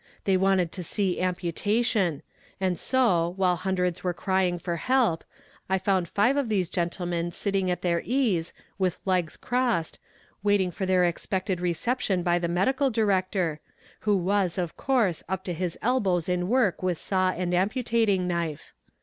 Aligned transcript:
They 0.23 0.35
wanted 0.35 0.71
to 0.71 0.83
see 0.83 1.21
amputation, 1.21 2.23
and 2.59 2.79
so, 2.79 3.35
while 3.37 3.57
hundreds 3.57 4.03
were 4.03 4.15
crying 4.15 4.57
for 4.57 4.77
help, 4.77 5.23
I 5.69 5.77
found 5.77 6.09
five 6.09 6.37
of 6.37 6.49
these 6.49 6.71
gentlemen 6.71 7.31
sitting 7.31 7.69
at 7.69 7.83
their 7.83 8.01
ease, 8.03 8.51
with 8.79 8.97
legs 9.05 9.37
crossed, 9.37 9.99
waiting 10.41 10.71
for 10.71 10.87
their 10.87 11.05
expected 11.05 11.61
reception 11.61 12.23
by 12.23 12.39
the 12.39 12.47
medical 12.47 12.89
director, 12.89 13.59
who 13.99 14.17
was, 14.17 14.57
of 14.57 14.75
course, 14.75 15.23
up 15.29 15.43
to 15.43 15.53
his 15.53 15.77
elbows 15.83 16.27
in 16.27 16.47
work 16.49 16.81
with 16.81 16.97
saw 16.97 17.29
and 17.29 17.53
amputating 17.53 18.27
knife. 18.27 18.73